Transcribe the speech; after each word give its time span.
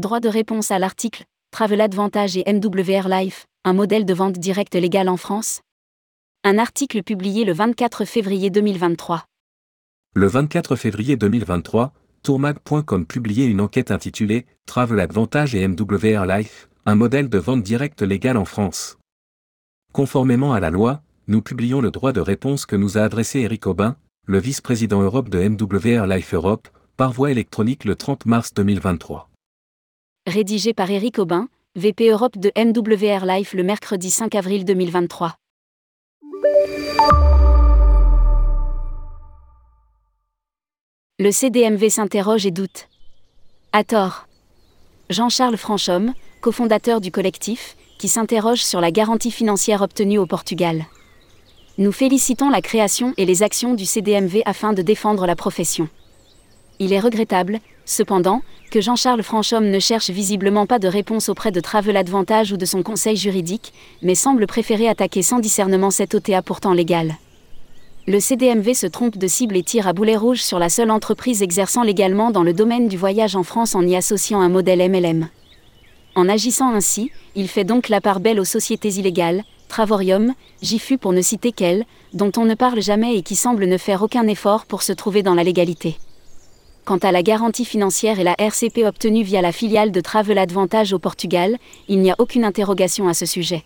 Droit 0.00 0.20
de 0.20 0.30
réponse 0.30 0.70
à 0.70 0.78
l'article 0.78 1.24
Travel 1.50 1.82
Advantage 1.82 2.34
et 2.34 2.50
MWR 2.50 3.06
Life, 3.06 3.44
un 3.64 3.74
modèle 3.74 4.06
de 4.06 4.14
vente 4.14 4.38
directe 4.38 4.74
légal 4.74 5.10
en 5.10 5.18
France 5.18 5.60
Un 6.42 6.56
article 6.56 7.02
publié 7.02 7.44
le 7.44 7.52
24 7.52 8.06
février 8.06 8.48
2023. 8.48 9.26
Le 10.14 10.26
24 10.26 10.76
février 10.76 11.16
2023, 11.16 11.92
tourmag.com 12.22 13.04
publiait 13.04 13.44
une 13.44 13.60
enquête 13.60 13.90
intitulée 13.90 14.46
Travel 14.64 15.00
Advantage 15.00 15.54
et 15.54 15.68
MWR 15.68 16.24
Life, 16.24 16.70
un 16.86 16.94
modèle 16.94 17.28
de 17.28 17.36
vente 17.36 17.62
directe 17.62 18.00
légal 18.00 18.38
en 18.38 18.46
France. 18.46 18.96
Conformément 19.92 20.54
à 20.54 20.60
la 20.60 20.70
loi, 20.70 21.02
nous 21.28 21.42
publions 21.42 21.82
le 21.82 21.90
droit 21.90 22.14
de 22.14 22.22
réponse 22.22 22.64
que 22.64 22.76
nous 22.76 22.96
a 22.96 23.02
adressé 23.02 23.40
Eric 23.40 23.66
Aubin, 23.66 23.98
le 24.26 24.38
vice-président 24.38 25.02
Europe 25.02 25.28
de 25.28 25.46
MWR 25.46 26.06
Life 26.06 26.32
Europe, 26.32 26.68
par 26.96 27.12
voie 27.12 27.30
électronique 27.30 27.84
le 27.84 27.96
30 27.96 28.24
mars 28.24 28.54
2023. 28.54 29.29
Rédigé 30.26 30.74
par 30.74 30.90
Eric 30.90 31.18
Aubin, 31.18 31.48
VP 31.76 32.10
Europe 32.10 32.36
de 32.36 32.52
MWR 32.54 33.24
Life 33.24 33.54
le 33.54 33.62
mercredi 33.62 34.10
5 34.10 34.34
avril 34.34 34.66
2023. 34.66 35.34
Le 41.18 41.30
CDMV 41.30 41.88
s'interroge 41.88 42.44
et 42.44 42.50
doute. 42.50 42.88
À 43.72 43.82
tort. 43.82 44.26
Jean-Charles 45.08 45.56
Franchomme, 45.56 46.12
cofondateur 46.42 47.00
du 47.00 47.10
collectif, 47.10 47.74
qui 47.98 48.08
s'interroge 48.08 48.62
sur 48.62 48.82
la 48.82 48.90
garantie 48.90 49.30
financière 49.30 49.80
obtenue 49.80 50.18
au 50.18 50.26
Portugal. 50.26 50.84
Nous 51.78 51.92
félicitons 51.92 52.50
la 52.50 52.60
création 52.60 53.14
et 53.16 53.24
les 53.24 53.42
actions 53.42 53.72
du 53.72 53.86
CDMV 53.86 54.42
afin 54.44 54.74
de 54.74 54.82
défendre 54.82 55.26
la 55.26 55.34
profession. 55.34 55.88
Il 56.78 56.92
est 56.92 57.00
regrettable, 57.00 57.60
cependant, 57.90 58.42
que 58.70 58.80
Jean-Charles 58.80 59.22
Franchomme 59.22 59.68
ne 59.68 59.78
cherche 59.78 60.10
visiblement 60.10 60.66
pas 60.66 60.78
de 60.78 60.88
réponse 60.88 61.28
auprès 61.28 61.50
de 61.50 61.60
Travel 61.60 61.96
Advantage 61.96 62.52
ou 62.52 62.56
de 62.56 62.64
son 62.64 62.82
conseil 62.82 63.16
juridique, 63.16 63.72
mais 64.02 64.14
semble 64.14 64.46
préférer 64.46 64.88
attaquer 64.88 65.22
sans 65.22 65.40
discernement 65.40 65.90
cette 65.90 66.14
OTA 66.14 66.42
pourtant 66.42 66.72
légale. 66.72 67.16
Le 68.06 68.20
CDMV 68.20 68.74
se 68.74 68.86
trompe 68.86 69.18
de 69.18 69.26
cible 69.26 69.56
et 69.56 69.62
tire 69.62 69.86
à 69.86 69.92
boulet 69.92 70.16
rouge 70.16 70.42
sur 70.42 70.58
la 70.58 70.68
seule 70.68 70.90
entreprise 70.90 71.42
exerçant 71.42 71.82
légalement 71.82 72.30
dans 72.30 72.42
le 72.42 72.52
domaine 72.52 72.88
du 72.88 72.96
voyage 72.96 73.36
en 73.36 73.42
France 73.42 73.74
en 73.74 73.86
y 73.86 73.96
associant 73.96 74.40
un 74.40 74.48
modèle 74.48 74.88
MLM. 74.88 75.28
En 76.14 76.28
agissant 76.28 76.72
ainsi, 76.72 77.10
il 77.34 77.48
fait 77.48 77.64
donc 77.64 77.88
la 77.88 78.00
part 78.00 78.20
belle 78.20 78.40
aux 78.40 78.44
sociétés 78.44 78.88
illégales, 78.88 79.44
Travorium, 79.68 80.34
Jifu 80.62 80.98
pour 80.98 81.12
ne 81.12 81.22
citer 81.22 81.52
qu'elles, 81.52 81.84
dont 82.12 82.32
on 82.36 82.44
ne 82.44 82.54
parle 82.54 82.82
jamais 82.82 83.16
et 83.16 83.22
qui 83.22 83.36
semblent 83.36 83.66
ne 83.66 83.78
faire 83.78 84.02
aucun 84.02 84.26
effort 84.26 84.66
pour 84.66 84.82
se 84.82 84.92
trouver 84.92 85.22
dans 85.22 85.34
la 85.34 85.44
légalité. 85.44 85.98
Quant 86.90 86.98
à 86.98 87.12
la 87.12 87.22
garantie 87.22 87.64
financière 87.64 88.18
et 88.18 88.24
la 88.24 88.34
RCP 88.36 88.78
obtenue 88.84 89.22
via 89.22 89.40
la 89.40 89.52
filiale 89.52 89.92
de 89.92 90.00
Travel 90.00 90.38
Advantage 90.38 90.92
au 90.92 90.98
Portugal, 90.98 91.56
il 91.86 92.00
n'y 92.00 92.10
a 92.10 92.16
aucune 92.18 92.44
interrogation 92.44 93.06
à 93.06 93.14
ce 93.14 93.26
sujet. 93.26 93.62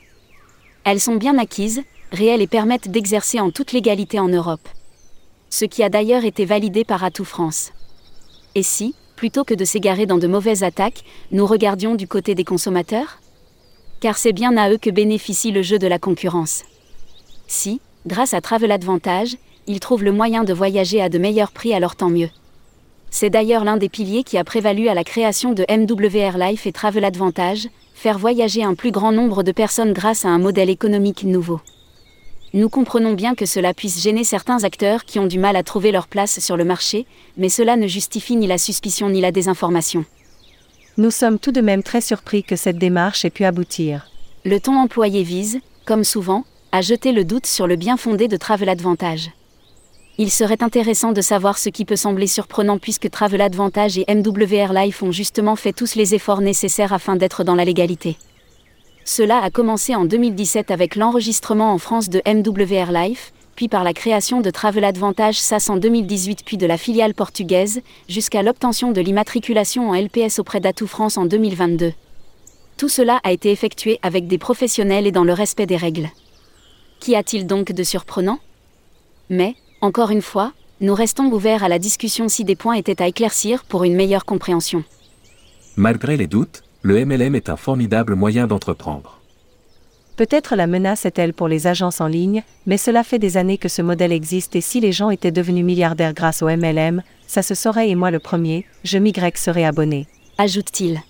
Elles 0.84 1.00
sont 1.00 1.17
bien 1.17 1.39
acquises, 1.39 1.80
réelles 2.12 2.42
et 2.42 2.47
permettent 2.47 2.91
d'exercer 2.91 3.41
en 3.41 3.50
toute 3.50 3.72
légalité 3.72 4.20
en 4.20 4.28
Europe. 4.28 4.69
Ce 5.48 5.64
qui 5.64 5.83
a 5.83 5.89
d'ailleurs 5.89 6.27
été 6.27 6.45
validé 6.45 6.84
par 6.84 7.02
Atout 7.02 7.25
France. 7.25 7.72
Et 8.55 8.62
si, 8.62 8.95
plutôt 9.17 9.45
que 9.45 9.55
de 9.55 9.64
s'égarer 9.64 10.05
dans 10.05 10.19
de 10.19 10.27
mauvaises 10.27 10.62
attaques, 10.62 11.02
nous 11.33 11.47
regardions 11.47 11.95
du 11.95 12.06
côté 12.06 12.34
des 12.34 12.45
consommateurs? 12.45 13.20
Car 14.00 14.19
c'est 14.19 14.34
bien 14.34 14.55
à 14.58 14.70
eux 14.70 14.77
que 14.77 14.91
bénéficie 14.91 15.50
le 15.50 15.62
jeu 15.62 15.78
de 15.78 15.86
la 15.86 15.98
concurrence. 15.98 16.64
Si, 17.47 17.80
grâce 18.06 18.34
à 18.34 18.42
Travel 18.42 18.70
Advantage, 18.70 19.39
ils 19.67 19.80
trouvent 19.80 20.05
le 20.05 20.12
moyen 20.12 20.45
de 20.45 20.52
voyager 20.52 21.00
à 21.00 21.08
de 21.08 21.17
meilleurs 21.17 21.52
prix 21.52 21.72
alors 21.72 21.97
tant 21.97 22.11
mieux. 22.11 22.28
C'est 23.17 23.31
d'ailleurs 23.31 23.62
l'un 23.62 23.77
des 23.77 23.89
piliers 23.89 24.25
qui 24.25 24.39
a 24.39 24.43
prévalu 24.43 24.89
à 24.89 24.95
la 24.95 25.05
création 25.05 25.53
de 25.53 25.65
MWR 25.70 26.37
Life 26.37 26.67
et 26.67 26.73
Travel 26.73 27.05
Advantage, 27.05 27.69
faire 27.95 28.19
voyager 28.19 28.64
un 28.64 28.75
plus 28.75 28.91
grand 28.91 29.13
nombre 29.13 29.45
de 29.45 29.52
personnes 29.52 29.92
grâce 29.92 30.25
à 30.25 30.30
un 30.30 30.41
modèle 30.41 30.69
économique 30.69 31.23
nouveau. 31.23 31.61
Nous 32.55 32.69
comprenons 32.69 33.13
bien 33.13 33.36
que 33.36 33.47
cela 33.47 33.73
puisse 33.73 34.03
gêner 34.03 34.24
certains 34.24 34.64
acteurs 34.64 35.05
qui 35.05 35.20
ont 35.20 35.29
du 35.29 35.39
mal 35.39 35.55
à 35.55 35.63
trouver 35.63 35.92
leur 35.92 36.08
place 36.08 36.41
sur 36.41 36.57
le 36.57 36.64
marché, 36.64 37.07
mais 37.36 37.48
cela 37.48 37.77
ne 37.77 37.86
justifie 37.86 38.35
ni 38.35 38.48
la 38.48 38.58
suspicion 38.58 39.08
ni 39.08 39.20
la 39.20 39.30
désinformation. 39.30 40.05
Nous 40.97 41.13
sommes 41.13 41.39
tout 41.39 41.53
de 41.53 41.61
même 41.61 41.85
très 41.85 42.01
surpris 42.01 42.42
que 42.42 42.57
cette 42.57 42.79
démarche 42.79 43.24
ait 43.24 43.30
pu 43.30 43.45
aboutir. 43.45 44.11
Le 44.45 44.58
ton 44.58 44.74
employé 44.77 45.23
vise, 45.23 45.61
comme 45.85 46.03
souvent, 46.03 46.45
à 46.73 46.80
jeter 46.80 47.13
le 47.13 47.24
doute 47.24 47.47
sur 47.47 47.69
le 47.69 47.77
bien 47.77 47.97
fondé 47.97 48.27
de 48.27 48.36
Travel 48.36 48.69
Advantage. 48.69 49.30
Il 50.17 50.30
serait 50.30 50.63
intéressant 50.63 51.11
de 51.11 51.20
savoir 51.20 51.58
ce 51.58 51.69
qui 51.69 51.85
peut 51.85 51.97
sembler 51.97 52.29
surprenant 52.29 52.79
puisque 52.79 53.11
Travel 53.11 53.41
Advantage 53.41 53.98
et 53.98 54.05
MWR 54.08 54.73
Life 54.73 55.02
ont 55.02 55.11
justement 55.11 55.57
fait 55.57 55.73
tous 55.73 55.97
les 55.97 56.14
efforts 56.14 56.41
nécessaires 56.41 56.92
afin 56.92 57.17
d'être 57.17 57.42
dans 57.42 57.57
la 57.57 57.64
légalité. 57.64 58.17
Cela 59.05 59.42
a 59.42 59.51
commencé 59.51 59.97
en 59.97 60.05
2017 60.05 60.70
avec 60.70 60.95
l'enregistrement 60.95 61.73
en 61.73 61.79
France 61.79 62.08
de 62.11 62.23
MWR 62.27 62.92
Life, 62.92 63.33
puis 63.57 63.69
par 63.69 63.83
la 63.83 63.92
création 63.92 64.41
de 64.41 64.51
Travel 64.51 64.85
Advantage 64.85 65.41
SAS 65.41 65.69
en 65.69 65.77
2018 65.77 66.45
puis 66.45 66.58
de 66.58 66.67
la 66.67 66.79
filiale 66.79 67.14
portugaise, 67.14 67.83
jusqu'à 68.08 68.42
l'obtention 68.42 68.92
de 68.92 69.01
l'immatriculation 69.01 69.91
en 69.91 69.95
LPS 69.95 70.39
auprès 70.39 70.61
d'Atout 70.61 70.86
France 70.86 71.19
en 71.19 71.27
2022. 71.27 71.92
Tout 72.77 72.89
cela 72.89 73.20
a 73.24 73.33
été 73.33 73.51
effectué 73.51 73.98
avec 74.03 74.29
des 74.29 74.39
professionnels 74.39 75.08
et 75.08 75.13
dans 75.13 75.24
le 75.24 75.33
respect 75.33 75.67
des 75.67 75.77
règles. 75.77 76.08
Qu'y 77.01 77.17
a-t-il 77.17 77.47
donc 77.47 77.73
de 77.73 77.83
surprenant? 77.83 78.39
Mais, 79.29 79.55
encore 79.84 80.11
une 80.11 80.22
fois, 80.22 80.52
nous 80.80 80.95
restons 80.95 81.27
ouverts 81.27 81.62
à 81.62 81.68
la 81.68 81.78
discussion 81.78 82.30
si 82.30 82.45
des 82.45 82.56
points 82.56 82.74
étaient 82.74 83.02
à 83.02 83.06
éclaircir 83.06 83.64
pour 83.64 83.84
une 83.84 83.95
meilleure 83.95 84.24
compréhension. 84.24 84.83
Malgré 85.77 86.17
les 86.17 86.27
doutes, 86.27 86.62
le 86.80 87.05
MLM 87.05 87.34
est 87.34 87.50
un 87.50 87.56
formidable 87.56 88.14
moyen 88.14 88.46
d'entreprendre. 88.46 89.20
Peut-être 90.17 90.56
la 90.56 90.67
menace 90.67 91.05
est-elle 91.05 91.34
pour 91.34 91.48
les 91.48 91.67
agences 91.67 92.00
en 92.00 92.06
ligne, 92.06 92.44
mais 92.64 92.78
cela 92.78 93.05
fait 93.05 93.18
des 93.18 93.36
années 93.36 93.58
que 93.58 93.68
ce 93.68 93.83
modèle 93.83 94.12
existe 94.12 94.56
et 94.56 94.62
si 94.62 94.80
les 94.80 94.92
gens 94.92 95.11
étaient 95.11 95.33
devenus 95.33 95.67
milliardaires 95.67 96.14
grâce 96.14 96.42
au 96.42 96.46
MLM, 96.46 97.02
ça 97.27 97.42
se 97.42 97.55
saurait 97.55 97.90
et 97.90 97.94
moi 97.94 98.11
le 98.11 98.20
premier, 98.20 98.64
je 98.84 98.96
m'y 98.96 99.12
serais 99.34 99.64
abonné. 99.64 100.06
Ajoute-t-il. 100.39 101.02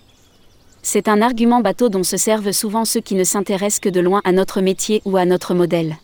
C'est 0.81 1.07
un 1.07 1.21
argument 1.21 1.61
bateau 1.61 1.87
dont 1.87 2.03
se 2.03 2.17
servent 2.17 2.51
souvent 2.51 2.83
ceux 2.83 3.01
qui 3.01 3.15
ne 3.15 3.23
s'intéressent 3.23 3.79
que 3.79 3.89
de 3.89 4.01
loin 4.01 4.21
à 4.25 4.33
notre 4.33 4.59
métier 4.59 5.01
ou 5.05 5.15
à 5.15 5.23
notre 5.23 5.53
modèle. 5.53 5.95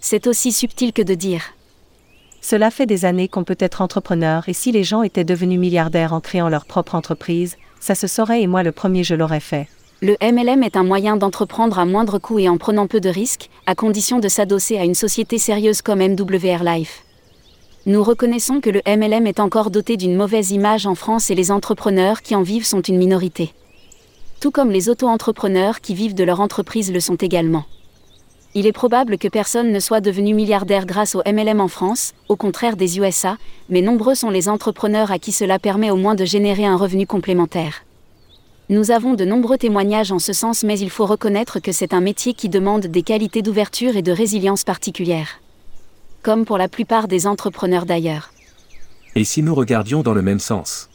C'est 0.00 0.26
aussi 0.26 0.52
subtil 0.52 0.94
que 0.94 1.02
de 1.02 1.14
dire 1.14 1.42
cela 2.42 2.72
fait 2.72 2.86
des 2.86 3.04
années 3.04 3.28
qu'on 3.28 3.44
peut 3.44 3.56
être 3.60 3.80
entrepreneur 3.80 4.48
et 4.48 4.52
si 4.52 4.72
les 4.72 4.82
gens 4.82 5.02
étaient 5.02 5.24
devenus 5.24 5.60
milliardaires 5.60 6.12
en 6.12 6.20
créant 6.20 6.48
leur 6.48 6.66
propre 6.66 6.96
entreprise, 6.96 7.56
ça 7.80 7.94
se 7.94 8.08
saurait 8.08 8.42
et 8.42 8.48
moi 8.48 8.64
le 8.64 8.72
premier 8.72 9.04
je 9.04 9.14
l'aurais 9.14 9.40
fait. 9.40 9.68
Le 10.02 10.16
MLM 10.20 10.64
est 10.64 10.76
un 10.76 10.82
moyen 10.82 11.16
d'entreprendre 11.16 11.78
à 11.78 11.84
moindre 11.84 12.18
coût 12.18 12.40
et 12.40 12.48
en 12.48 12.58
prenant 12.58 12.88
peu 12.88 13.00
de 13.00 13.08
risques, 13.08 13.48
à 13.66 13.76
condition 13.76 14.18
de 14.18 14.26
s'adosser 14.26 14.76
à 14.76 14.84
une 14.84 14.96
société 14.96 15.38
sérieuse 15.38 15.80
comme 15.80 16.00
MWR 16.00 16.64
Life. 16.64 17.04
Nous 17.86 18.02
reconnaissons 18.02 18.60
que 18.60 18.70
le 18.70 18.82
MLM 18.86 19.28
est 19.28 19.38
encore 19.38 19.70
doté 19.70 19.96
d'une 19.96 20.16
mauvaise 20.16 20.50
image 20.50 20.86
en 20.86 20.96
France 20.96 21.30
et 21.30 21.36
les 21.36 21.52
entrepreneurs 21.52 22.22
qui 22.22 22.34
en 22.34 22.42
vivent 22.42 22.66
sont 22.66 22.80
une 22.80 22.98
minorité. 22.98 23.52
Tout 24.40 24.50
comme 24.50 24.72
les 24.72 24.88
auto-entrepreneurs 24.88 25.80
qui 25.80 25.94
vivent 25.94 26.14
de 26.14 26.24
leur 26.24 26.40
entreprise 26.40 26.92
le 26.92 26.98
sont 26.98 27.14
également. 27.14 27.64
Il 28.54 28.66
est 28.66 28.72
probable 28.72 29.16
que 29.16 29.28
personne 29.28 29.72
ne 29.72 29.80
soit 29.80 30.02
devenu 30.02 30.34
milliardaire 30.34 30.84
grâce 30.84 31.14
au 31.14 31.22
MLM 31.24 31.58
en 31.60 31.68
France, 31.68 32.12
au 32.28 32.36
contraire 32.36 32.76
des 32.76 32.98
USA, 32.98 33.38
mais 33.70 33.80
nombreux 33.80 34.14
sont 34.14 34.28
les 34.28 34.50
entrepreneurs 34.50 35.10
à 35.10 35.18
qui 35.18 35.32
cela 35.32 35.58
permet 35.58 35.90
au 35.90 35.96
moins 35.96 36.14
de 36.14 36.26
générer 36.26 36.66
un 36.66 36.76
revenu 36.76 37.06
complémentaire. 37.06 37.84
Nous 38.68 38.90
avons 38.90 39.14
de 39.14 39.24
nombreux 39.24 39.56
témoignages 39.56 40.12
en 40.12 40.18
ce 40.18 40.34
sens, 40.34 40.64
mais 40.64 40.78
il 40.78 40.90
faut 40.90 41.06
reconnaître 41.06 41.60
que 41.60 41.72
c'est 41.72 41.94
un 41.94 42.02
métier 42.02 42.34
qui 42.34 42.50
demande 42.50 42.86
des 42.86 43.02
qualités 43.02 43.40
d'ouverture 43.40 43.96
et 43.96 44.02
de 44.02 44.12
résilience 44.12 44.64
particulières. 44.64 45.40
Comme 46.22 46.44
pour 46.44 46.58
la 46.58 46.68
plupart 46.68 47.08
des 47.08 47.26
entrepreneurs 47.26 47.86
d'ailleurs. 47.86 48.32
Et 49.16 49.24
si 49.24 49.42
nous 49.42 49.54
regardions 49.54 50.02
dans 50.02 50.14
le 50.14 50.22
même 50.22 50.38
sens? 50.38 50.90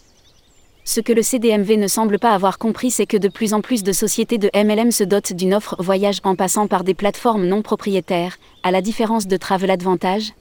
Ce 0.88 1.02
que 1.02 1.12
le 1.12 1.22
CDMV 1.22 1.76
ne 1.76 1.90
semble 1.90 2.18
pas 2.18 2.32
avoir 2.32 2.58
compris, 2.58 2.92
c'est 2.92 3.06
que 3.06 3.18
de 3.18 3.28
plus 3.28 3.54
en 3.54 3.60
plus 3.60 3.84
de 3.84 3.92
sociétés 3.92 4.38
de 4.38 4.50
MLM 4.56 4.92
se 4.92 5.04
dotent 5.04 5.34
d'une 5.34 5.54
offre 5.54 5.76
voyage 5.80 6.22
en 6.24 6.38
passant 6.38 6.68
par 6.68 6.86
des 6.86 6.94
plateformes 6.94 7.46
non 7.46 7.62
propriétaires, 7.62 8.38
à 8.64 8.72
la 8.72 8.82
différence 8.82 9.28
de 9.28 9.36
Travel 9.36 9.70
Advantage, 9.70 10.32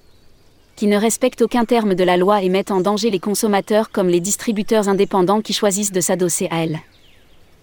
qui 0.76 0.86
ne 0.86 0.96
respectent 0.96 1.42
aucun 1.42 1.64
terme 1.64 1.96
de 1.96 2.04
la 2.04 2.16
loi 2.16 2.44
et 2.44 2.48
mettent 2.48 2.70
en 2.70 2.80
danger 2.80 3.10
les 3.10 3.18
consommateurs 3.18 3.90
comme 3.90 4.08
les 4.08 4.20
distributeurs 4.20 4.88
indépendants 4.88 5.40
qui 5.40 5.52
choisissent 5.52 5.90
de 5.90 6.00
s'adosser 6.00 6.46
à 6.52 6.62
elles. 6.62 6.78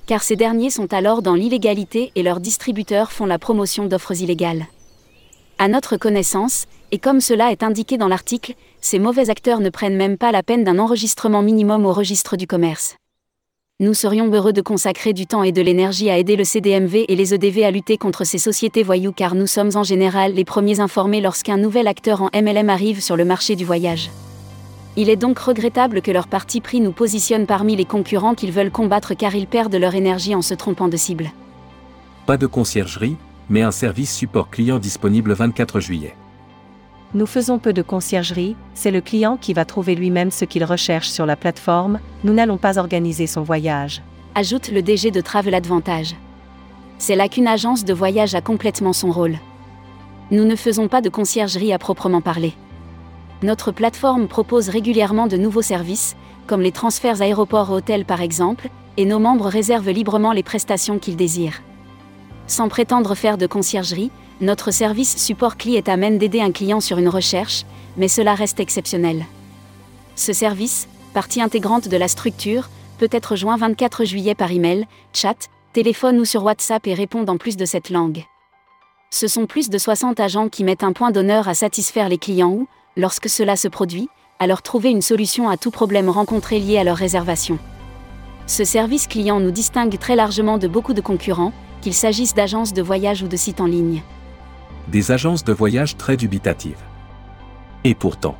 Car 0.05 0.21
ces 0.21 0.35
derniers 0.35 0.69
sont 0.69 0.93
alors 0.93 1.21
dans 1.21 1.35
l'illégalité 1.35 2.11
et 2.15 2.21
leurs 2.21 2.41
distributeurs 2.41 3.13
font 3.13 3.25
la 3.25 3.39
promotion 3.39 3.85
d'offres 3.85 4.21
illégales. 4.21 4.65
À 5.59 5.67
notre 5.67 5.97
connaissance, 5.97 6.65
et 6.91 6.97
comme 6.97 7.21
cela 7.21 7.51
est 7.51 7.63
indiqué 7.63 7.97
dans 7.97 8.07
l'article, 8.07 8.53
ces 8.81 8.99
mauvais 8.99 9.29
acteurs 9.29 9.59
ne 9.59 9.69
prennent 9.69 9.95
même 9.95 10.17
pas 10.17 10.31
la 10.31 10.43
peine 10.43 10.63
d'un 10.63 10.79
enregistrement 10.79 11.41
minimum 11.41 11.85
au 11.85 11.93
registre 11.93 12.37
du 12.37 12.47
commerce. 12.47 12.95
Nous 13.79 13.93
serions 13.93 14.31
heureux 14.31 14.53
de 14.53 14.61
consacrer 14.61 15.13
du 15.13 15.25
temps 15.25 15.43
et 15.43 15.51
de 15.51 15.61
l'énergie 15.61 16.09
à 16.09 16.17
aider 16.17 16.35
le 16.35 16.43
CDMV 16.43 17.05
et 17.07 17.15
les 17.15 17.33
EDV 17.33 17.65
à 17.65 17.71
lutter 17.71 17.97
contre 17.97 18.23
ces 18.23 18.37
sociétés 18.37 18.83
voyous 18.83 19.11
car 19.11 19.35
nous 19.35 19.47
sommes 19.47 19.71
en 19.75 19.83
général 19.83 20.33
les 20.33 20.45
premiers 20.45 20.79
informés 20.79 21.21
lorsqu'un 21.21 21.57
nouvel 21.57 21.87
acteur 21.87 22.21
en 22.21 22.29
MLM 22.33 22.69
arrive 22.69 23.01
sur 23.01 23.15
le 23.15 23.25
marché 23.25 23.55
du 23.55 23.65
voyage. 23.65 24.09
Il 24.95 25.09
est 25.09 25.15
donc 25.15 25.39
regrettable 25.39 26.01
que 26.03 26.11
leur 26.11 26.27
parti 26.27 26.61
pris 26.61 26.81
nous 26.81 26.91
positionne 26.91 27.47
parmi 27.47 27.75
les 27.75 27.85
concurrents 27.85 28.35
qu'ils 28.35 28.51
veulent 28.51 28.71
combattre 28.71 29.15
car 29.15 29.35
ils 29.35 29.47
perdent 29.47 29.75
leur 29.75 29.95
énergie 29.95 30.35
en 30.35 30.43
se 30.43 30.53
trompant 30.53 30.87
de 30.87 30.97
cible. 30.97 31.31
Pas 32.27 32.37
de 32.37 32.45
conciergerie, 32.45 33.17
mais 33.49 33.61
un 33.61 33.71
service 33.71 34.13
support 34.13 34.49
client 34.49 34.79
disponible 34.79 35.33
24 35.33 35.79
juillet. 35.79 36.15
Nous 37.13 37.27
faisons 37.27 37.59
peu 37.59 37.73
de 37.73 37.83
conciergerie, 37.83 38.55
c'est 38.73 38.89
le 38.89 38.99
client 38.99 39.37
qui 39.37 39.53
va 39.53 39.65
trouver 39.65 39.93
lui-même 39.93 40.31
ce 40.31 40.45
qu'il 40.45 40.63
recherche 40.63 41.09
sur 41.09 41.27
la 41.27 41.35
plateforme, 41.35 41.99
nous 42.23 42.33
n'allons 42.33 42.57
pas 42.57 42.79
organiser 42.79 43.27
son 43.27 43.43
voyage. 43.43 44.01
Ajoute 44.33 44.71
le 44.71 44.81
DG 44.81 45.11
de 45.11 45.21
Travel 45.21 45.53
Advantage. 45.53 46.15
C'est 46.97 47.15
là 47.15 47.27
qu'une 47.27 47.47
agence 47.47 47.85
de 47.85 47.93
voyage 47.93 48.33
a 48.33 48.41
complètement 48.41 48.93
son 48.93 49.11
rôle. 49.11 49.37
Nous 50.31 50.45
ne 50.45 50.55
faisons 50.55 50.87
pas 50.87 51.01
de 51.01 51.09
conciergerie 51.09 51.71
à 51.71 51.77
proprement 51.77 52.21
parler. 52.21 52.53
Notre 53.43 53.71
plateforme 53.71 54.27
propose 54.27 54.69
régulièrement 54.69 55.27
de 55.27 55.37
nouveaux 55.37 55.61
services, 55.61 56.15
comme 56.47 56.61
les 56.61 56.71
transferts 56.71 57.21
aéroport-hôtel 57.21 58.05
par 58.05 58.21
exemple, 58.21 58.69
et 58.97 59.05
nos 59.05 59.19
membres 59.19 59.47
réservent 59.47 59.91
librement 59.91 60.31
les 60.31 60.43
prestations 60.43 60.97
qu'ils 60.97 61.15
désirent. 61.15 61.61
Sans 62.47 62.67
prétendre 62.67 63.15
faire 63.15 63.37
de 63.37 63.47
conciergerie, 63.47 64.11
notre 64.41 64.71
service 64.71 65.17
support 65.17 65.57
CLI 65.57 65.77
est 65.77 65.89
à 65.89 65.97
d'aider 65.97 66.41
un 66.41 66.51
client 66.51 66.81
sur 66.81 66.97
une 66.97 67.07
recherche, 67.07 67.65
mais 67.97 68.07
cela 68.07 68.35
reste 68.35 68.59
exceptionnel. 68.59 69.25
Ce 70.15 70.33
service, 70.33 70.87
partie 71.13 71.41
intégrante 71.41 71.87
de 71.87 71.97
la 71.97 72.07
structure, 72.07 72.69
peut 72.97 73.09
être 73.11 73.35
joint 73.35 73.57
24 73.57 74.05
juillet 74.05 74.35
par 74.35 74.51
email, 74.51 74.85
chat, 75.13 75.49
téléphone 75.73 76.19
ou 76.19 76.25
sur 76.25 76.43
WhatsApp 76.43 76.85
et 76.87 76.93
répond 76.93 77.25
en 77.27 77.37
plus 77.37 77.57
de 77.57 77.65
cette 77.65 77.89
langue. 77.89 78.25
Ce 79.09 79.27
sont 79.27 79.45
plus 79.45 79.69
de 79.69 79.77
60 79.77 80.19
agents 80.19 80.49
qui 80.49 80.63
mettent 80.63 80.83
un 80.83 80.93
point 80.93 81.11
d'honneur 81.11 81.47
à 81.47 81.53
satisfaire 81.53 82.09
les 82.09 82.17
clients 82.17 82.51
ou, 82.51 82.67
lorsque 82.97 83.29
cela 83.29 83.55
se 83.55 83.67
produit, 83.67 84.09
à 84.39 84.47
leur 84.47 84.61
trouver 84.61 84.89
une 84.89 85.01
solution 85.01 85.49
à 85.49 85.57
tout 85.57 85.71
problème 85.71 86.09
rencontré 86.09 86.59
lié 86.59 86.77
à 86.77 86.83
leur 86.83 86.97
réservation. 86.97 87.59
Ce 88.45 88.63
service 88.63 89.07
client 89.07 89.39
nous 89.39 89.51
distingue 89.51 89.97
très 89.97 90.15
largement 90.15 90.57
de 90.57 90.67
beaucoup 90.67 90.93
de 90.93 91.01
concurrents, 91.01 91.53
qu'il 91.83 91.93
s'agisse 91.93 92.33
d'agences 92.33 92.71
de 92.71 92.81
voyage 92.81 93.23
ou 93.23 93.27
de 93.27 93.35
sites 93.35 93.59
en 93.59 93.65
ligne. 93.65 94.01
Des 94.87 95.11
agences 95.11 95.43
de 95.43 95.51
voyage 95.51 95.97
très 95.97 96.15
dubitatives. 96.15 96.81
Et 97.83 97.93
pourtant, 97.93 98.37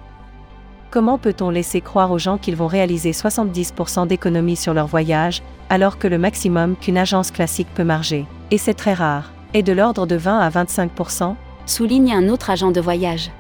Comment 0.92 1.18
peut-on 1.18 1.50
laisser 1.50 1.82
croire 1.82 2.12
aux 2.12 2.20
gens 2.20 2.38
qu'ils 2.38 2.56
vont 2.56 2.68
réaliser 2.68 3.12
70% 3.12 4.08
d'économies 4.08 4.56
sur 4.56 4.76
leur 4.76 4.86
voyage, 4.86 5.42
alors 5.70 5.98
que 5.98 6.08
le 6.08 6.20
maximum 6.20 6.76
qu'une 6.78 7.00
agence 7.00 7.32
classique 7.32 7.68
peut 7.74 7.84
marger, 7.84 8.28
et 8.52 8.60
c'est 8.60 8.76
très 8.76 8.94
rare, 8.94 9.34
est 9.56 9.64
de 9.64 9.74
l'ordre 9.74 10.06
de 10.06 10.16
20 10.16 10.40
à 10.40 10.50
25% 10.50 11.36
souligne 11.66 12.14
un 12.14 12.30
autre 12.30 12.52
agent 12.52 12.72
de 12.72 12.80
voyage. 12.80 13.32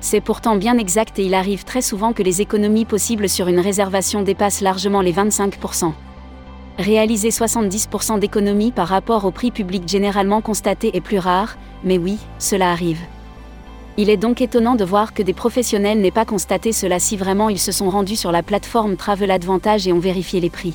C'est 0.00 0.22
pourtant 0.22 0.56
bien 0.56 0.78
exact 0.78 1.18
et 1.18 1.26
il 1.26 1.34
arrive 1.34 1.64
très 1.64 1.82
souvent 1.82 2.14
que 2.14 2.22
les 2.22 2.40
économies 2.40 2.86
possibles 2.86 3.28
sur 3.28 3.46
une 3.46 3.60
réservation 3.60 4.22
dépassent 4.22 4.62
largement 4.62 5.02
les 5.02 5.12
25%. 5.12 5.92
Réaliser 6.80 7.28
70% 7.28 8.20
d'économies 8.20 8.72
par 8.72 8.88
rapport 8.88 9.26
au 9.26 9.30
prix 9.30 9.50
public 9.50 9.86
généralement 9.86 10.40
constaté 10.40 10.96
est 10.96 11.02
plus 11.02 11.18
rare, 11.18 11.58
mais 11.84 11.98
oui, 11.98 12.16
cela 12.38 12.72
arrive. 12.72 13.00
Il 13.98 14.08
est 14.08 14.16
donc 14.16 14.40
étonnant 14.40 14.76
de 14.76 14.84
voir 14.84 15.12
que 15.12 15.22
des 15.22 15.34
professionnels 15.34 16.00
n'aient 16.00 16.10
pas 16.10 16.24
constaté 16.24 16.72
cela 16.72 16.98
si 16.98 17.18
vraiment 17.18 17.50
ils 17.50 17.58
se 17.58 17.70
sont 17.70 17.90
rendus 17.90 18.16
sur 18.16 18.32
la 18.32 18.42
plateforme 18.42 18.96
Travel 18.96 19.30
Advantage 19.30 19.86
et 19.86 19.92
ont 19.92 19.98
vérifié 19.98 20.40
les 20.40 20.48
prix. 20.48 20.72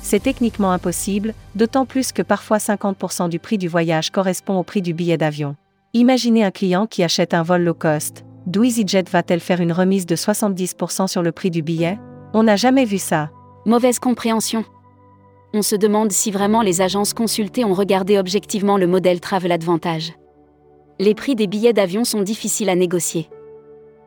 C'est 0.00 0.22
techniquement 0.22 0.72
impossible, 0.72 1.34
d'autant 1.54 1.84
plus 1.84 2.12
que 2.12 2.22
parfois 2.22 2.56
50% 2.56 3.28
du 3.28 3.38
prix 3.38 3.58
du 3.58 3.68
voyage 3.68 4.08
correspond 4.08 4.58
au 4.58 4.62
prix 4.62 4.80
du 4.80 4.94
billet 4.94 5.18
d'avion. 5.18 5.54
Imaginez 5.92 6.44
un 6.44 6.50
client 6.50 6.86
qui 6.86 7.02
achète 7.02 7.34
un 7.34 7.42
vol 7.42 7.60
low 7.60 7.74
cost. 7.74 8.24
D'où 8.46 8.64
EasyJet 8.64 9.04
va-t-elle 9.12 9.40
faire 9.40 9.60
une 9.60 9.72
remise 9.72 10.06
de 10.06 10.16
70% 10.16 11.08
sur 11.08 11.20
le 11.20 11.30
prix 11.30 11.50
du 11.50 11.60
billet? 11.60 11.98
On 12.32 12.44
n'a 12.44 12.56
jamais 12.56 12.86
vu 12.86 12.96
ça. 12.96 13.28
Mauvaise 13.66 13.98
compréhension. 13.98 14.64
On 15.52 15.62
se 15.62 15.74
demande 15.74 16.12
si 16.12 16.30
vraiment 16.30 16.62
les 16.62 16.80
agences 16.80 17.12
consultées 17.12 17.64
ont 17.64 17.74
regardé 17.74 18.18
objectivement 18.18 18.76
le 18.76 18.86
modèle 18.86 19.18
Travel 19.18 19.50
Advantage. 19.50 20.12
Les 21.00 21.14
prix 21.14 21.34
des 21.34 21.48
billets 21.48 21.72
d'avion 21.72 22.04
sont 22.04 22.22
difficiles 22.22 22.68
à 22.68 22.76
négocier. 22.76 23.28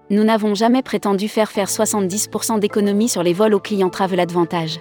Nous 0.09 0.23
n'avons 0.23 0.55
jamais 0.55 0.81
prétendu 0.81 1.27
faire 1.27 1.51
faire 1.51 1.67
70% 1.67 2.59
d'économie 2.59 3.09
sur 3.09 3.23
les 3.23 3.33
vols 3.33 3.55
aux 3.55 3.59
clients 3.59 3.89
Travel 3.89 4.21
Advantage. 4.21 4.79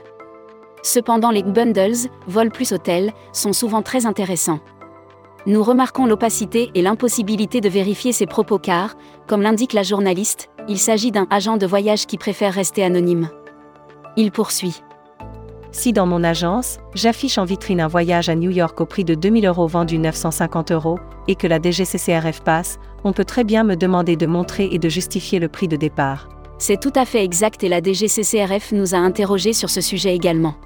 Cependant 0.84 1.32
les 1.32 1.42
bundles, 1.42 2.08
vols 2.28 2.50
plus 2.50 2.72
hôtels, 2.72 3.12
sont 3.32 3.52
souvent 3.52 3.82
très 3.82 4.06
intéressants. 4.06 4.60
Nous 5.46 5.64
remarquons 5.64 6.06
l'opacité 6.06 6.70
et 6.76 6.82
l'impossibilité 6.82 7.60
de 7.60 7.68
vérifier 7.68 8.12
ces 8.12 8.26
propos 8.26 8.60
car, 8.60 8.94
comme 9.26 9.42
l'indique 9.42 9.72
la 9.72 9.82
journaliste, 9.82 10.48
il 10.68 10.78
s'agit 10.78 11.10
d'un 11.10 11.26
agent 11.30 11.56
de 11.56 11.66
voyage 11.66 12.06
qui 12.06 12.18
préfère 12.18 12.54
rester 12.54 12.84
anonyme. 12.84 13.30
Il 14.16 14.30
poursuit. 14.30 14.80
Si 15.74 15.94
dans 15.94 16.06
mon 16.06 16.22
agence, 16.22 16.78
j'affiche 16.94 17.38
en 17.38 17.46
vitrine 17.46 17.80
un 17.80 17.88
voyage 17.88 18.28
à 18.28 18.34
New 18.34 18.50
York 18.50 18.78
au 18.82 18.84
prix 18.84 19.04
de 19.04 19.14
2000 19.14 19.46
euros 19.46 19.66
vendu 19.66 19.98
950 19.98 20.70
euros, 20.70 20.98
et 21.28 21.34
que 21.34 21.46
la 21.46 21.58
DGCCRF 21.58 22.42
passe, 22.42 22.78
on 23.04 23.14
peut 23.14 23.24
très 23.24 23.42
bien 23.42 23.64
me 23.64 23.74
demander 23.74 24.16
de 24.16 24.26
montrer 24.26 24.68
et 24.70 24.78
de 24.78 24.88
justifier 24.90 25.38
le 25.38 25.48
prix 25.48 25.68
de 25.68 25.76
départ. 25.76 26.28
C'est 26.58 26.78
tout 26.78 26.92
à 26.94 27.06
fait 27.06 27.24
exact 27.24 27.64
et 27.64 27.70
la 27.70 27.80
DGCCRF 27.82 28.72
nous 28.72 28.94
a 28.94 28.98
interrogés 28.98 29.54
sur 29.54 29.70
ce 29.70 29.80
sujet 29.80 30.14
également. 30.14 30.56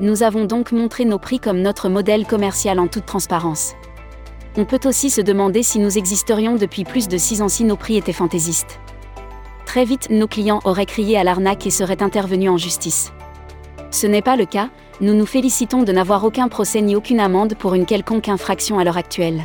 Nous 0.00 0.22
avons 0.22 0.44
donc 0.44 0.70
montré 0.70 1.04
nos 1.04 1.18
prix 1.18 1.40
comme 1.40 1.60
notre 1.60 1.88
modèle 1.88 2.24
commercial 2.24 2.78
en 2.78 2.86
toute 2.86 3.06
transparence. 3.06 3.74
On 4.56 4.64
peut 4.64 4.80
aussi 4.84 5.10
se 5.10 5.20
demander 5.20 5.64
si 5.64 5.80
nous 5.80 5.98
existerions 5.98 6.54
depuis 6.54 6.84
plus 6.84 7.08
de 7.08 7.18
6 7.18 7.42
ans 7.42 7.48
si 7.48 7.64
nos 7.64 7.76
prix 7.76 7.96
étaient 7.96 8.12
fantaisistes. 8.12 8.78
Très 9.66 9.84
vite, 9.84 10.08
nos 10.10 10.28
clients 10.28 10.60
auraient 10.64 10.86
crié 10.86 11.18
à 11.18 11.24
l'arnaque 11.24 11.66
et 11.66 11.70
seraient 11.70 12.02
intervenus 12.02 12.50
en 12.50 12.56
justice. 12.56 13.12
Ce 13.90 14.06
n'est 14.06 14.22
pas 14.22 14.36
le 14.36 14.46
cas, 14.46 14.70
nous 15.00 15.14
nous 15.14 15.26
félicitons 15.26 15.82
de 15.82 15.92
n'avoir 15.92 16.24
aucun 16.24 16.48
procès 16.48 16.80
ni 16.80 16.94
aucune 16.94 17.20
amende 17.20 17.54
pour 17.56 17.74
une 17.74 17.86
quelconque 17.86 18.28
infraction 18.28 18.78
à 18.78 18.84
l'heure 18.84 18.96
actuelle. 18.96 19.42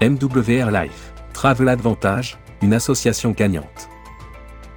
MWR 0.00 0.70
Life, 0.70 1.12
Travel 1.32 1.68
Advantage, 1.68 2.38
une 2.62 2.74
association 2.74 3.32
gagnante. 3.32 3.88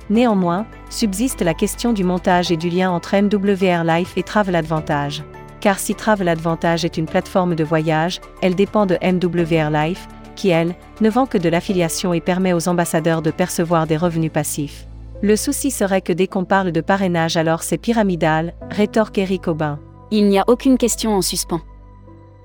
Néanmoins, 0.09 0.65
subsiste 0.89 1.41
la 1.41 1.53
question 1.53 1.93
du 1.93 2.03
montage 2.03 2.51
et 2.51 2.57
du 2.57 2.69
lien 2.69 2.91
entre 2.91 3.15
MWR 3.15 3.83
Life 3.83 4.17
et 4.17 4.23
Travel 4.23 4.55
Advantage. 4.55 5.23
Car 5.61 5.79
si 5.79 5.95
Travel 5.95 6.27
Advantage 6.27 6.83
est 6.83 6.97
une 6.97 7.05
plateforme 7.05 7.55
de 7.55 7.63
voyage, 7.63 8.19
elle 8.41 8.55
dépend 8.55 8.85
de 8.85 8.97
MWR 9.01 9.69
Life, 9.69 10.07
qui 10.35 10.49
elle, 10.49 10.75
ne 10.99 11.09
vend 11.09 11.25
que 11.25 11.37
de 11.37 11.47
l'affiliation 11.47 12.13
et 12.13 12.21
permet 12.21 12.53
aux 12.53 12.67
ambassadeurs 12.67 13.21
de 13.21 13.31
percevoir 13.31 13.87
des 13.87 13.97
revenus 13.97 14.31
passifs. 14.31 14.87
Le 15.23 15.37
souci 15.37 15.71
serait 15.71 16.01
que 16.01 16.11
dès 16.11 16.27
qu'on 16.27 16.43
parle 16.43 16.73
de 16.73 16.81
parrainage 16.81 17.37
alors 17.37 17.63
c'est 17.63 17.77
pyramidal, 17.77 18.53
rétorque 18.69 19.17
Eric 19.17 19.47
Aubin. 19.47 19.79
Il 20.11 20.27
n'y 20.27 20.37
a 20.37 20.43
aucune 20.47 20.77
question 20.77 21.15
en 21.15 21.21
suspens. 21.21 21.61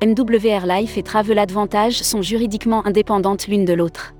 MWR 0.01 0.65
Life 0.65 0.97
et 0.97 1.03
Travel 1.03 1.41
Advantage 1.41 2.01
sont 2.05 2.23
juridiquement 2.23 2.87
indépendantes 2.87 3.49
l'une 3.49 3.65
de 3.65 3.73
l'autre. 3.73 4.15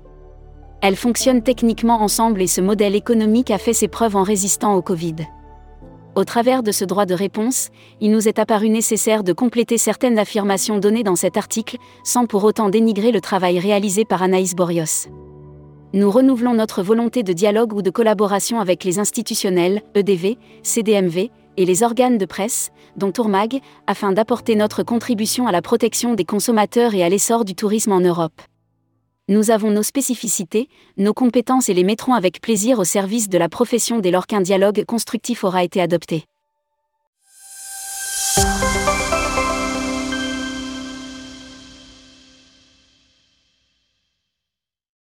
Elles 0.81 0.97
fonctionnent 0.97 1.41
techniquement 1.41 2.01
ensemble 2.01 2.41
et 2.41 2.47
ce 2.47 2.59
modèle 2.59 2.95
économique 2.95 3.49
a 3.49 3.59
fait 3.59 3.71
ses 3.71 3.87
preuves 3.87 4.17
en 4.17 4.23
résistant 4.23 4.75
au 4.75 4.81
Covid. 4.81 5.15
Au 6.15 6.25
travers 6.25 6.61
de 6.61 6.73
ce 6.73 6.83
droit 6.83 7.05
de 7.05 7.13
réponse, 7.13 7.69
il 8.01 8.11
nous 8.11 8.27
est 8.27 8.39
apparu 8.39 8.67
nécessaire 8.67 9.23
de 9.23 9.31
compléter 9.31 9.77
certaines 9.77 10.19
affirmations 10.19 10.79
données 10.79 11.03
dans 11.03 11.15
cet 11.15 11.37
article, 11.37 11.77
sans 12.03 12.25
pour 12.25 12.43
autant 12.43 12.67
dénigrer 12.67 13.13
le 13.13 13.21
travail 13.21 13.57
réalisé 13.57 14.03
par 14.03 14.21
Anaïs 14.21 14.53
Borios. 14.53 15.07
Nous 15.91 16.11
renouvelons 16.11 16.53
notre 16.53 16.83
volonté 16.83 17.23
de 17.23 17.33
dialogue 17.33 17.73
ou 17.73 17.81
de 17.81 17.89
collaboration 17.89 18.59
avec 18.59 18.83
les 18.83 18.99
institutionnels, 18.99 19.81
EDV, 19.95 20.37
CDMV, 20.61 21.31
et 21.57 21.65
les 21.65 21.81
organes 21.81 22.19
de 22.19 22.25
presse, 22.25 22.69
dont 22.95 23.11
Tourmag, 23.11 23.59
afin 23.87 24.11
d'apporter 24.11 24.55
notre 24.55 24.83
contribution 24.83 25.47
à 25.47 25.51
la 25.51 25.63
protection 25.63 26.13
des 26.13 26.25
consommateurs 26.25 26.93
et 26.93 27.01
à 27.01 27.09
l'essor 27.09 27.43
du 27.43 27.55
tourisme 27.55 27.91
en 27.91 28.01
Europe. 28.01 28.39
Nous 29.29 29.49
avons 29.49 29.71
nos 29.71 29.81
spécificités, 29.81 30.69
nos 30.97 31.13
compétences 31.13 31.69
et 31.69 31.73
les 31.73 31.83
mettrons 31.83 32.13
avec 32.13 32.39
plaisir 32.39 32.77
au 32.77 32.83
service 32.83 33.27
de 33.27 33.37
la 33.39 33.49
profession 33.49 33.97
dès 33.97 34.11
lors 34.11 34.27
qu'un 34.27 34.41
dialogue 34.41 34.85
constructif 34.85 35.43
aura 35.43 35.63
été 35.63 35.81
adopté. 35.81 36.25